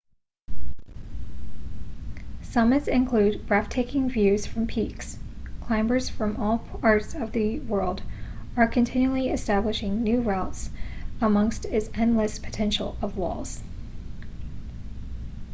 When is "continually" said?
8.67-9.29